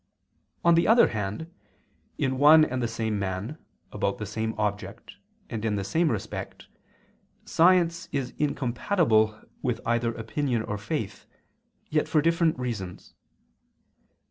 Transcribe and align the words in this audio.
On 0.65 0.73
the 0.73 0.87
other 0.87 1.09
hand, 1.09 1.53
in 2.17 2.39
one 2.39 2.65
and 2.65 2.81
the 2.81 2.87
same 2.87 3.19
man, 3.19 3.59
about 3.91 4.17
the 4.17 4.25
same 4.25 4.55
object, 4.57 5.17
and 5.47 5.63
in 5.63 5.75
the 5.75 5.83
same 5.83 6.11
respect, 6.11 6.65
science 7.45 8.09
is 8.11 8.33
incompatible 8.39 9.39
with 9.61 9.79
either 9.85 10.11
opinion 10.15 10.63
or 10.63 10.79
faith, 10.79 11.27
yet 11.91 12.07
for 12.07 12.19
different 12.19 12.57
reasons. 12.57 13.13